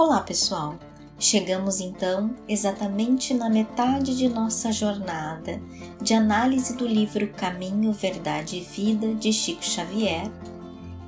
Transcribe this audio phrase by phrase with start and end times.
[0.00, 0.78] Olá, pessoal!
[1.18, 5.60] Chegamos então exatamente na metade de nossa jornada
[6.00, 10.30] de análise do livro Caminho, Verdade e Vida de Chico Xavier,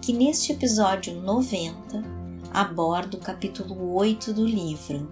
[0.02, 2.02] que neste episódio 90
[2.52, 5.08] aborda o capítulo 8 do livro.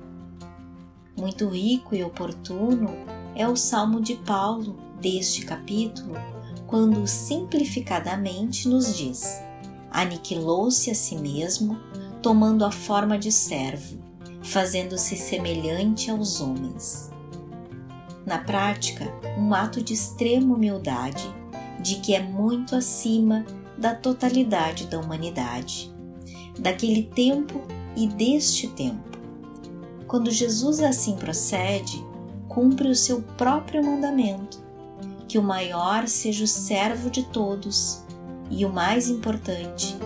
[1.16, 2.90] Muito rico e oportuno
[3.36, 6.14] é o Salmo de Paulo deste capítulo,
[6.66, 9.40] quando simplificadamente nos diz:
[9.88, 11.78] Aniquilou-se a si mesmo,
[12.28, 13.96] tomando a forma de servo
[14.42, 17.10] fazendo-se semelhante aos homens.
[18.26, 21.26] Na prática, um ato de extrema humildade,
[21.80, 23.46] de que é muito acima
[23.78, 25.90] da totalidade da humanidade,
[26.58, 27.62] daquele tempo
[27.96, 29.18] e deste tempo.
[30.06, 32.04] Quando Jesus assim procede,
[32.46, 34.62] cumpre o seu próprio mandamento,
[35.26, 38.04] que o maior seja o servo de todos
[38.50, 39.96] e o mais importante,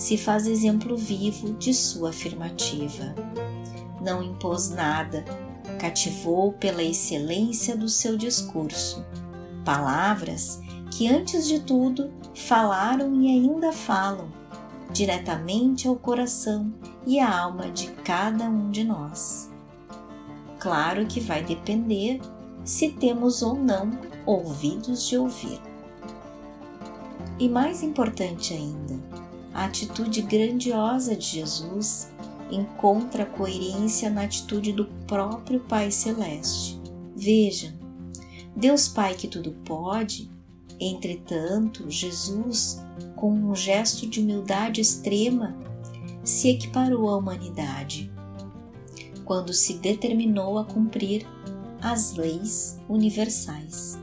[0.00, 3.14] se faz exemplo vivo de sua afirmativa
[4.00, 5.22] não impôs nada,
[5.78, 9.04] cativou pela excelência do seu discurso,
[9.62, 10.58] palavras
[10.90, 14.32] que antes de tudo falaram e ainda falam
[14.90, 16.72] diretamente ao coração
[17.06, 19.50] e à alma de cada um de nós.
[20.58, 22.22] Claro que vai depender
[22.64, 23.90] se temos ou não
[24.24, 25.60] ouvidos de ouvir.
[27.38, 28.98] E mais importante ainda,
[29.52, 32.10] a atitude grandiosa de Jesus
[32.50, 36.80] encontra coerência na atitude do próprio Pai Celeste.
[37.16, 37.74] Veja,
[38.56, 40.30] Deus Pai que tudo pode,
[40.78, 42.82] entretanto, Jesus,
[43.16, 45.56] com um gesto de humildade extrema,
[46.24, 48.10] se equiparou à humanidade,
[49.24, 51.26] quando se determinou a cumprir
[51.80, 53.98] as leis universais,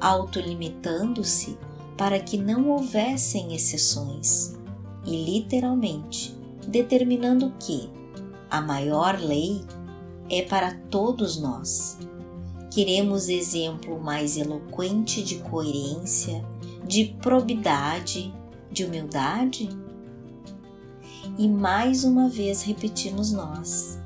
[0.00, 1.58] autolimitando-se
[1.96, 4.54] para que não houvessem exceções
[5.04, 7.90] e, literalmente, determinando que
[8.50, 9.64] a maior lei
[10.30, 11.98] é para todos nós.
[12.70, 16.44] Queremos exemplo mais eloquente de coerência,
[16.86, 18.34] de probidade,
[18.70, 19.68] de humildade?
[21.38, 23.98] E mais uma vez repetimos nós: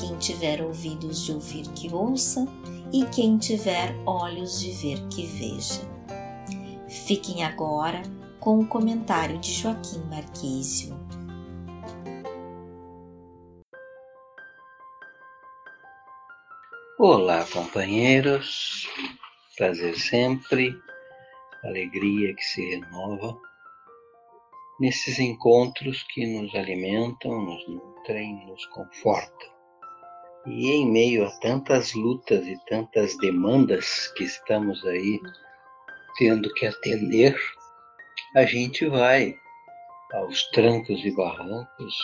[0.00, 2.46] quem tiver ouvidos de ouvir, que ouça,
[2.92, 5.91] e quem tiver olhos de ver, que veja.
[7.06, 8.00] Fiquem agora
[8.38, 10.94] com o comentário de Joaquim Marquísio.
[16.96, 18.88] Olá, companheiros.
[19.58, 20.72] Prazer sempre,
[21.64, 23.36] alegria que se renova
[24.78, 29.50] nesses encontros que nos alimentam, nos nutrem, nos confortam.
[30.46, 35.18] E em meio a tantas lutas e tantas demandas que estamos aí
[36.16, 37.36] tendo que atender,
[38.34, 39.34] a gente vai
[40.12, 41.94] aos trancos e barrancos,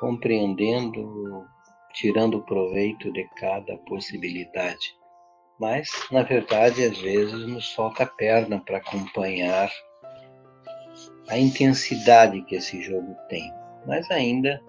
[0.00, 1.46] compreendendo
[1.94, 4.96] tirando proveito de cada possibilidade.
[5.58, 9.70] Mas, na verdade, às vezes nos falta a perna para acompanhar
[11.28, 13.52] a intensidade que esse jogo tem.
[13.86, 14.60] Mas ainda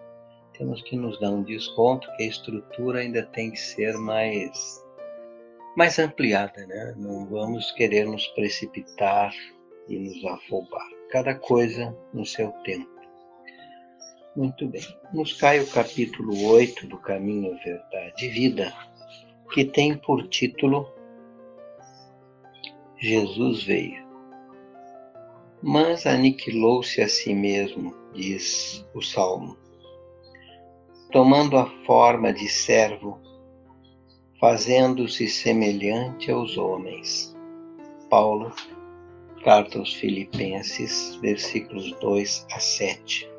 [0.54, 4.85] temos que nos dar um desconto que a estrutura ainda tem que ser mais
[5.76, 6.94] mais ampliada, né?
[6.98, 9.34] Não vamos querer nos precipitar
[9.88, 10.88] e nos afobar.
[11.10, 12.90] Cada coisa no seu tempo.
[14.36, 14.84] Muito bem.
[15.14, 18.74] Nos cai o capítulo 8 do Caminho, Verdade e Vida,
[19.54, 20.94] que tem por título
[22.98, 24.06] Jesus veio.
[25.62, 29.58] Mas aniquilou-se a si mesmo, diz o Salmo,
[31.12, 33.20] tomando a forma de servo,
[34.40, 37.36] fazendo-se semelhante aos homens.
[38.10, 38.54] Paulo,
[39.44, 43.30] carta aos Filipenses, versículos 2 a 7.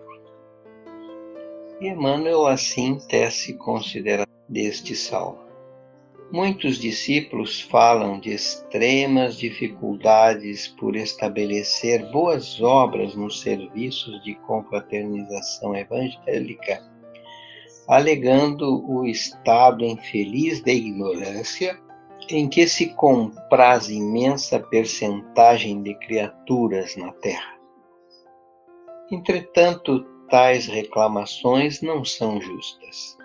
[1.80, 5.44] E Emmanuel assim tece consideração deste salmo.
[6.32, 16.82] Muitos discípulos falam de extremas dificuldades por estabelecer boas obras nos serviços de confraternização evangélica,
[17.88, 21.78] alegando o estado infeliz de ignorância
[22.28, 27.56] em que se compraz imensa percentagem de criaturas na Terra.
[29.10, 33.16] Entretanto, tais reclamações não são justas.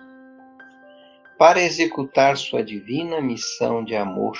[1.39, 4.37] Para executar sua divina missão de amor,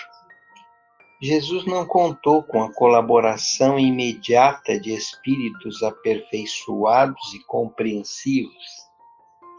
[1.20, 8.91] Jesus não contou com a colaboração imediata de espíritos aperfeiçoados e compreensivos,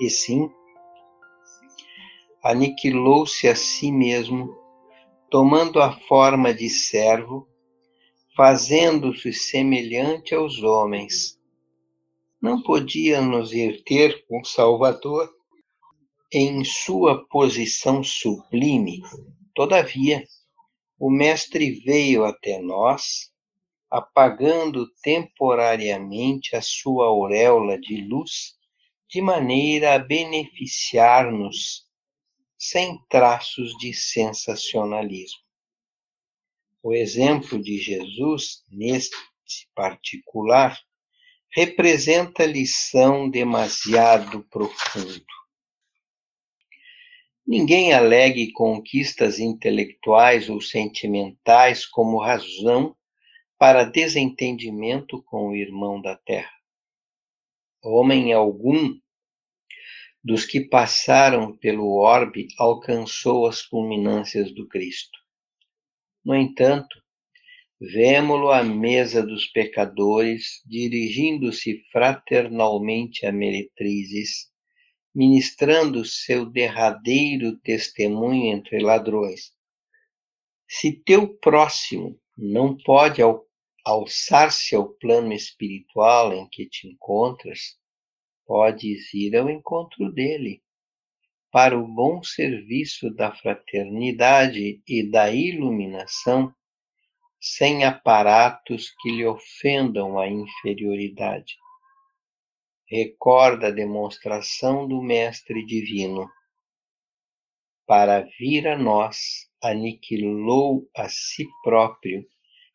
[0.05, 0.51] e sim,
[2.45, 4.55] aniquilou-se a si mesmo,
[5.31, 7.47] tomando a forma de servo,
[8.37, 11.41] fazendo-se semelhante aos homens
[12.43, 15.33] não podíamos ir ter um Salvador
[16.33, 19.01] em sua posição sublime.
[19.55, 20.25] Todavia,
[20.99, 23.31] o Mestre veio até nós,
[23.89, 28.57] apagando temporariamente a sua auréola de luz,
[29.13, 31.87] de maneira a beneficiar-nos
[32.59, 35.43] sem traços de sensacionalismo.
[36.83, 39.15] O exemplo de Jesus, neste
[39.75, 40.81] particular,
[41.51, 45.27] representa lição demasiado profundo.
[47.47, 52.97] Ninguém alegue conquistas intelectuais ou sentimentais como razão
[53.59, 56.51] para desentendimento com o irmão da terra.
[57.85, 59.02] Homem algum
[60.25, 65.19] dos que passaram pelo orbe alcançou as culminâncias do Cristo.
[66.25, 67.03] No entanto,
[67.81, 74.53] vemo-lo à mesa dos pecadores, dirigindo-se fraternalmente a meretrizes,
[75.13, 79.53] ministrando seu derradeiro testemunho entre ladrões.
[80.69, 83.21] Se teu próximo não pode
[83.85, 87.77] alçar-se ao plano espiritual em que te encontras,
[88.47, 90.63] podes ir ao encontro dele,
[91.51, 96.55] para o bom serviço da fraternidade e da iluminação,
[97.41, 101.57] sem aparatos que lhe ofendam a inferioridade.
[102.89, 106.29] Recorda a demonstração do Mestre Divino.
[107.87, 112.27] Para vir a nós, aniquilou a si próprio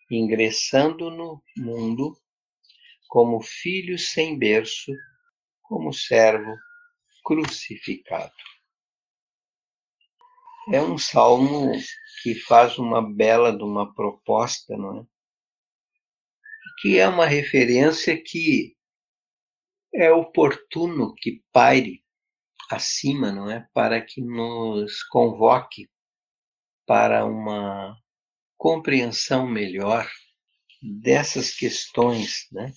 [0.10, 2.16] ingressando no mundo
[3.08, 4.92] como filho sem berço,
[5.68, 6.56] como servo
[7.24, 8.34] crucificado.
[10.72, 11.72] É um salmo
[12.22, 15.06] que faz uma bela de uma proposta, não é?
[16.80, 18.75] Que é uma referência que
[19.94, 22.04] é oportuno que paire
[22.69, 23.68] acima, não é?
[23.74, 25.90] Para que nos convoque
[26.86, 27.98] para uma
[28.58, 30.10] compreensão melhor
[30.81, 32.74] dessas questões, né?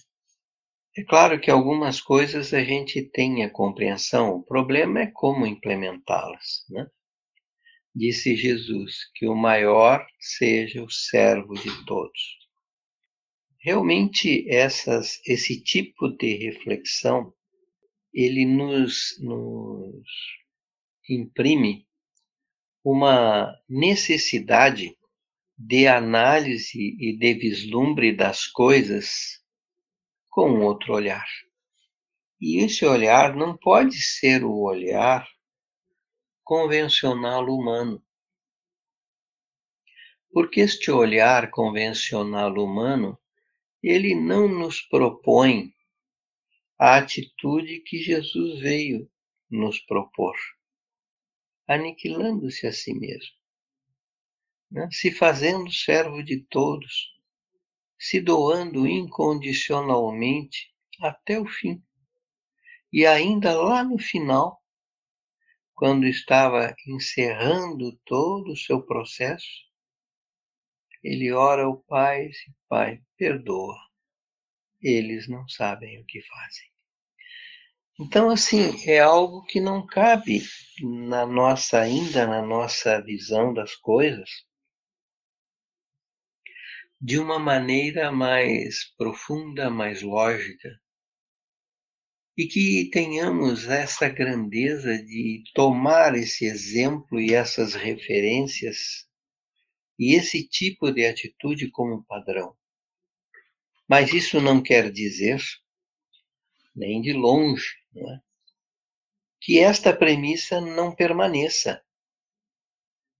[1.00, 6.66] É claro que algumas coisas a gente tem a compreensão, o problema é como implementá-las,
[6.68, 6.86] né?
[7.94, 12.20] Disse Jesus que o maior seja o servo de todos.
[13.60, 17.32] Realmente essas, esse tipo de reflexão
[18.12, 20.06] ele nos, nos
[21.08, 21.86] imprime
[22.84, 24.94] uma necessidade
[25.56, 29.39] de análise e de vislumbre das coisas
[30.30, 31.26] com outro olhar.
[32.40, 35.28] E esse olhar não pode ser o olhar
[36.42, 38.02] convencional humano.
[40.32, 43.18] Porque este olhar convencional humano,
[43.82, 45.74] ele não nos propõe
[46.78, 49.10] a atitude que Jesus veio
[49.50, 50.36] nos propor,
[51.66, 53.40] aniquilando-se a si mesmo
[54.70, 54.88] né?
[54.92, 57.12] se fazendo servo de todos,
[58.00, 61.84] se doando incondicionalmente até o fim.
[62.90, 64.58] E ainda lá no final,
[65.74, 69.46] quando estava encerrando todo o seu processo,
[71.04, 72.38] ele ora ao Pai e diz:
[72.68, 73.76] Pai, perdoa,
[74.80, 76.70] eles não sabem o que fazem.
[77.98, 80.42] Então, assim, é algo que não cabe
[80.82, 84.30] na nossa, ainda na nossa visão das coisas,
[87.00, 90.68] de uma maneira mais profunda, mais lógica,
[92.36, 99.08] e que tenhamos essa grandeza de tomar esse exemplo e essas referências
[99.98, 102.56] e esse tipo de atitude como padrão.
[103.88, 105.42] Mas isso não quer dizer,
[106.74, 108.20] nem de longe, é?
[109.40, 111.82] que esta premissa não permaneça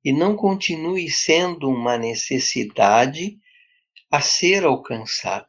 [0.05, 3.39] e não continue sendo uma necessidade
[4.11, 5.47] a ser alcançada,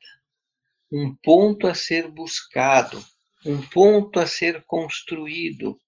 [0.92, 3.04] um ponto a ser buscado,
[3.46, 5.80] um ponto a ser construído,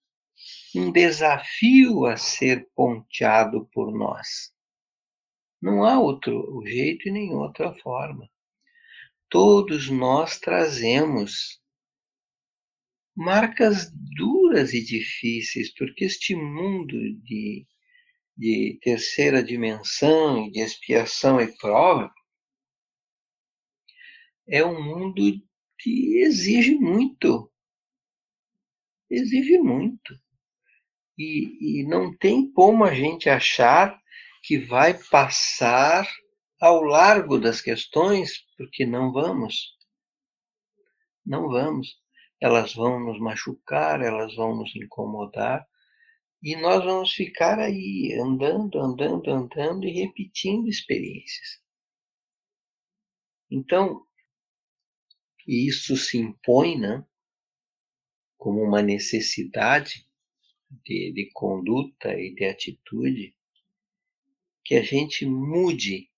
[0.75, 4.51] um desafio a ser ponteado por nós.
[5.61, 8.29] Não há outro jeito e nem outra forma.
[9.29, 11.61] Todos nós trazemos
[13.15, 17.67] marcas duras e difíceis, porque este mundo de,
[18.35, 22.11] de terceira dimensão, de expiação e prova,
[24.47, 25.21] é um mundo
[25.79, 27.51] que exige muito.
[29.09, 30.13] Exige muito.
[31.17, 33.99] E, e não tem como a gente achar
[34.41, 36.07] que vai passar
[36.59, 39.77] ao largo das questões, porque não vamos.
[41.25, 42.01] Não vamos.
[42.41, 45.65] elas vão nos machucar, elas vão nos incomodar,
[46.41, 51.61] e nós vamos ficar aí andando, andando, andando e repetindo experiências.
[53.49, 54.05] Então,
[55.47, 57.05] isso se impõe, né,
[58.37, 60.07] como uma necessidade
[60.83, 63.35] de, de conduta e de atitude,
[64.65, 66.09] que a gente mude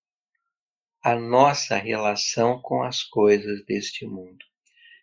[1.02, 4.44] a nossa relação com as coisas deste mundo.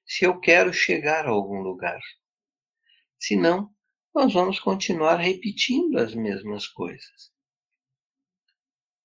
[0.06, 2.02] Se eu quero chegar a algum lugar.
[3.18, 3.74] Se não,
[4.14, 7.32] nós vamos continuar repetindo as mesmas coisas.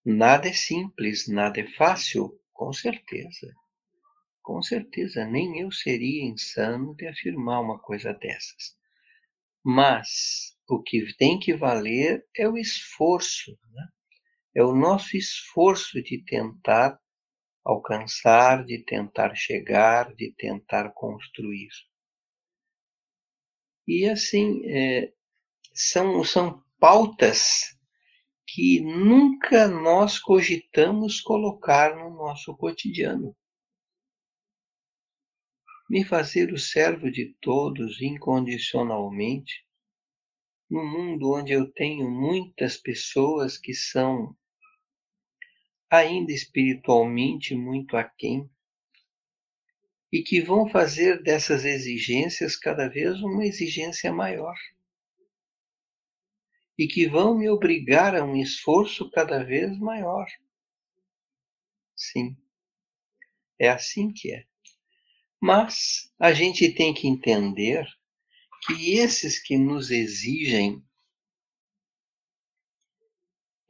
[0.04, 3.54] Nada é simples, nada é fácil, com certeza.
[4.48, 8.74] Com certeza, nem eu seria insano de afirmar uma coisa dessas.
[9.62, 13.88] Mas o que tem que valer é o esforço, né?
[14.56, 16.98] é o nosso esforço de tentar
[17.62, 21.68] alcançar, de tentar chegar, de tentar construir.
[23.86, 25.12] E assim, é,
[25.74, 27.76] são, são pautas
[28.46, 33.36] que nunca nós cogitamos colocar no nosso cotidiano.
[35.88, 39.64] Me fazer o servo de todos incondicionalmente,
[40.68, 44.36] no mundo onde eu tenho muitas pessoas que são
[45.90, 48.48] ainda espiritualmente muito aquém,
[50.12, 54.56] e que vão fazer dessas exigências cada vez uma exigência maior.
[56.78, 60.26] E que vão me obrigar a um esforço cada vez maior.
[61.96, 62.36] Sim,
[63.58, 64.47] é assim que é.
[65.40, 67.86] Mas a gente tem que entender
[68.66, 70.82] que esses que nos exigem,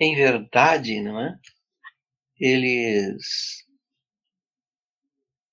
[0.00, 1.38] em verdade, não é?
[2.38, 3.66] eles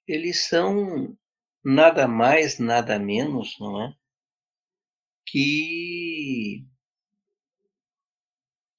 [0.07, 1.17] eles são
[1.63, 3.93] nada mais, nada menos, não é?
[5.25, 6.63] Que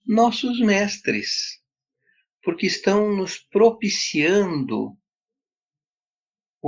[0.05, 1.61] nossos mestres,
[2.45, 4.97] porque estão nos propiciando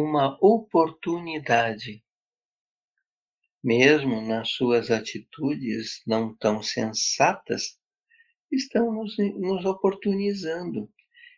[0.01, 2.05] uma oportunidade,
[3.63, 7.77] mesmo nas suas atitudes não tão sensatas,
[8.53, 10.89] estão nos, nos oportunizando.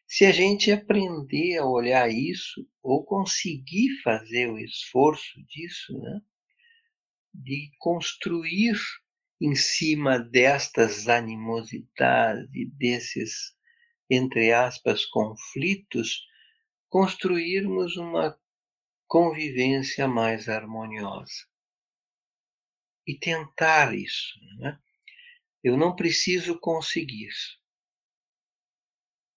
[0.06, 6.20] Se a gente aprender a olhar isso, ou conseguir fazer o esforço disso, né,
[7.32, 8.76] de construir
[9.40, 13.54] em cima destas animosidades, desses,
[14.10, 16.26] entre aspas, conflitos,
[16.90, 18.36] construirmos uma
[19.10, 21.44] convivência mais harmoniosa.
[23.04, 24.38] E tentar isso.
[24.58, 24.78] Né?
[25.64, 27.28] Eu não preciso conseguir,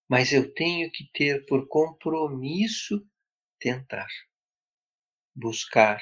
[0.08, 3.04] mas eu tenho que ter por compromisso
[3.58, 4.06] tentar,
[5.34, 6.00] buscar,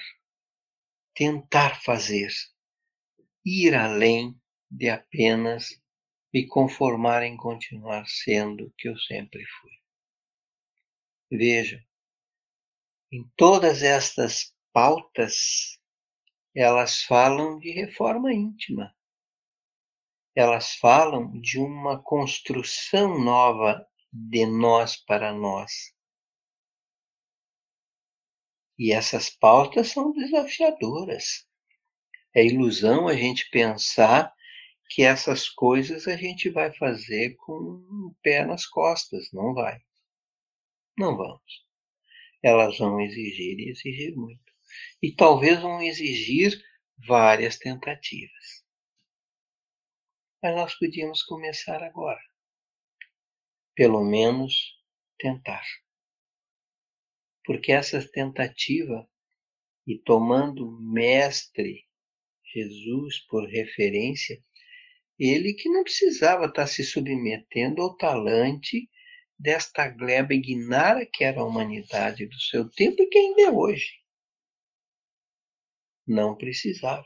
[1.15, 2.31] tentar fazer,
[3.43, 4.39] ir além
[4.71, 5.81] de apenas
[6.33, 9.73] me conformar em continuar sendo o que eu sempre fui.
[11.31, 11.83] Veja,
[13.13, 15.79] em todas estas pautas,
[16.57, 18.97] elas falam de reforma íntima.
[20.35, 25.95] Elas falam de uma construção nova de nós para nós.
[28.79, 31.47] E essas pautas são desafiadoras.
[32.35, 34.35] É ilusão a gente pensar
[34.89, 39.31] que essas coisas a gente vai fazer com o pé nas costas.
[39.33, 39.79] Não vai.
[40.97, 41.72] Não vamos.
[42.43, 44.53] Elas vão exigir e exigir muito.
[45.03, 46.53] E talvez vão exigir
[47.07, 48.65] várias tentativas.
[50.43, 52.21] Mas nós podíamos começar agora
[53.75, 54.79] pelo menos
[55.19, 55.65] tentar.
[57.45, 59.09] Porque essa tentativa,
[59.87, 61.85] e tomando Mestre
[62.55, 64.43] Jesus por referência,
[65.19, 68.89] ele que não precisava estar se submetendo ao talante
[69.43, 74.01] desta gleba ignara que era a humanidade do seu tempo e que ainda é hoje.
[76.07, 77.05] Não precisava.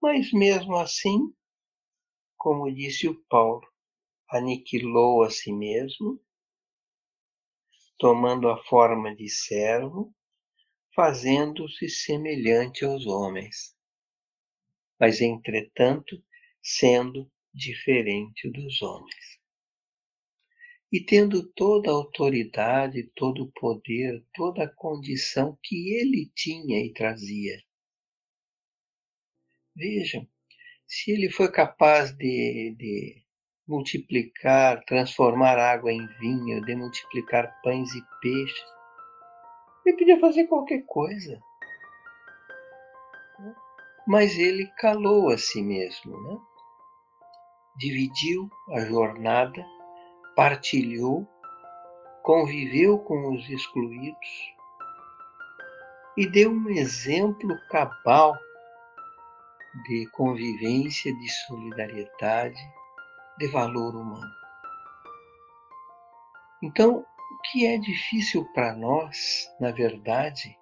[0.00, 1.34] Mas mesmo assim,
[2.36, 3.66] como disse o Paulo,
[4.28, 6.22] aniquilou a si mesmo,
[7.98, 10.14] tomando a forma de servo,
[10.94, 13.76] fazendo-se semelhante aos homens,
[15.00, 16.22] mas entretanto
[16.62, 19.39] sendo diferente dos homens.
[20.92, 26.92] E tendo toda a autoridade, todo o poder, toda a condição que ele tinha e
[26.92, 27.62] trazia.
[29.76, 30.26] Vejam,
[30.86, 33.22] se ele foi capaz de, de
[33.68, 38.64] multiplicar, transformar água em vinho, de multiplicar pães e peixes.
[39.86, 41.40] Ele podia fazer qualquer coisa.
[44.06, 46.36] mas ele calou a si mesmo, né?
[47.76, 49.64] dividiu a jornada,
[50.40, 51.28] partilhou,
[52.22, 54.54] conviveu com os excluídos
[56.16, 58.34] e deu um exemplo cabal
[59.86, 62.58] de convivência, de solidariedade,
[63.38, 64.32] de valor humano.
[66.62, 70.58] Então, o que é difícil para nós, na verdade,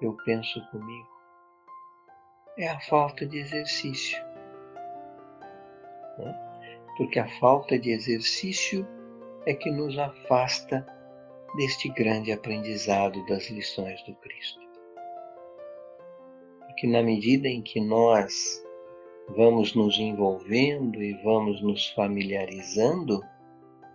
[0.00, 1.08] eu penso comigo,
[2.56, 4.18] é a falta de exercício.
[6.16, 6.45] Né?
[6.96, 8.86] Porque a falta de exercício
[9.46, 10.86] é que nos afasta
[11.56, 14.60] deste grande aprendizado das lições do Cristo.
[16.66, 18.62] Porque na medida em que nós
[19.28, 23.22] vamos nos envolvendo e vamos nos familiarizando,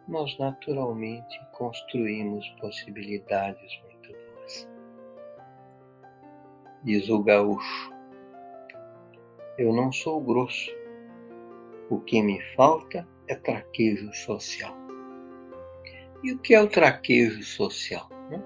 [0.07, 4.69] nós naturalmente construímos possibilidades muito boas.
[6.83, 7.93] Diz o gaúcho:
[9.57, 10.71] Eu não sou grosso,
[11.91, 14.73] o que me falta é traquejo social.
[16.23, 18.07] E o que é o traquejo social?
[18.29, 18.41] Né?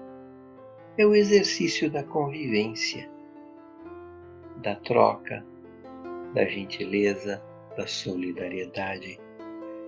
[0.98, 3.08] É o exercício da convivência,
[4.56, 5.46] da troca,
[6.34, 7.40] da gentileza,
[7.76, 9.20] da solidariedade.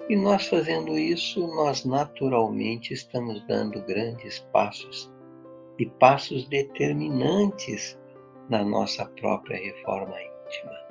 [0.09, 5.13] E nós fazendo isso, nós naturalmente estamos dando grandes passos
[5.81, 7.99] e passos determinantes
[8.49, 10.88] na nossa própria reforma íntima,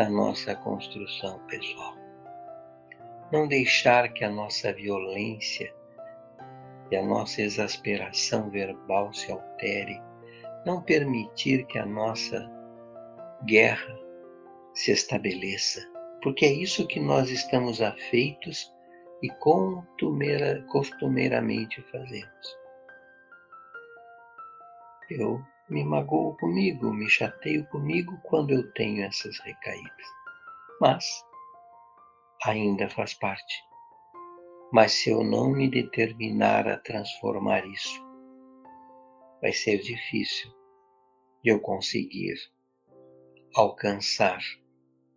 [0.00, 1.94] na nossa construção pessoal.
[3.30, 5.74] Não deixar que a nossa violência
[6.90, 10.00] e a nossa exasperação verbal se altere,
[10.64, 12.50] não permitir que a nossa
[13.44, 13.94] guerra
[14.72, 15.86] se estabeleça,
[16.22, 18.72] porque é isso que nós estamos afeitos
[19.22, 19.28] e
[20.66, 22.58] costumeiramente fazemos.
[25.10, 30.06] Eu me magoo comigo, me chateio comigo quando eu tenho essas recaídas,
[30.80, 31.04] mas
[32.44, 33.70] ainda faz parte
[34.72, 38.00] mas se eu não me determinar a transformar isso,
[39.40, 40.50] vai ser difícil
[41.42, 42.36] de eu conseguir
[43.54, 44.40] alcançar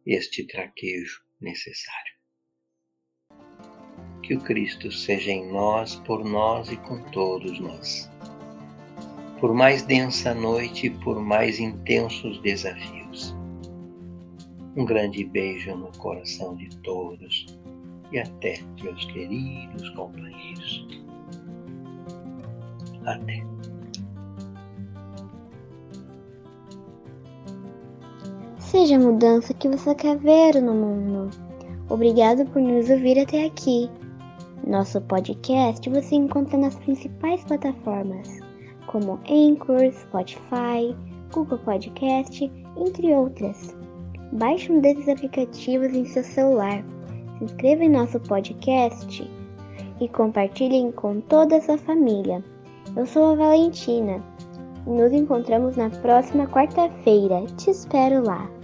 [0.06, 2.14] este traquejo necessário.
[4.24, 8.10] Que o Cristo seja em nós, por nós e com todos nós.
[9.44, 13.36] Por mais densa a noite por mais intensos desafios.
[14.78, 17.46] Um grande beijo no coração de todos
[18.14, 20.88] e até, meus queridos companheiros.
[23.06, 23.46] Até.
[28.60, 31.30] Seja a mudança que você quer ver no mundo.
[31.90, 33.92] Obrigado por nos ouvir até aqui.
[34.66, 38.40] Nosso podcast você encontra nas principais plataformas,
[38.88, 40.96] como Anchor, Spotify,
[41.34, 43.76] Google Podcast, entre outras.
[44.34, 46.84] Baixe um desses aplicativos em seu celular
[47.38, 49.30] se inscreva em nosso podcast
[50.00, 52.44] e compartilhem com toda a sua família.
[52.96, 54.24] Eu sou a Valentina
[54.86, 57.46] e nos encontramos na próxima quarta-feira.
[57.58, 58.63] Te espero lá!